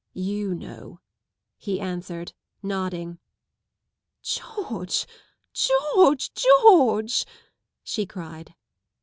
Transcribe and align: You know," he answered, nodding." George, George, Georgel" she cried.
You 0.15 0.55
know," 0.55 0.99
he 1.57 1.79
answered, 1.79 2.33
nodding." 2.63 3.19
George, 4.39 5.05
George, 5.53 6.33
Georgel" 6.33 7.25
she 7.83 8.07
cried. 8.07 8.55